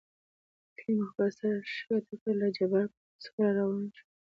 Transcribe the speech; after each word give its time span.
کريم 0.77 0.99
خپل 1.09 1.27
سر 1.37 1.53
ښکته 1.75 2.15
کړ 2.21 2.33
له 2.41 2.47
جبار 2.57 2.85
کاکا 2.91 3.15
څخه 3.23 3.43
راوان 3.57 3.85
شو. 3.95 4.03